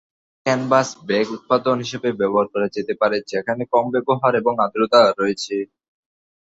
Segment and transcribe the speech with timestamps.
[0.45, 5.55] Canvas bag উপাদান হিসাবে ব্যবহার করা যেতে পারে যেখানে কম ব্যবহার এবং আর্দ্রতা রয়েছে।